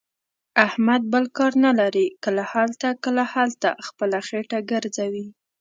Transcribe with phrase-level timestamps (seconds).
[0.67, 2.07] احمد بل کار نه لري.
[2.23, 5.25] کله هلته، کله هلته، خپله خېټه ګرځوي.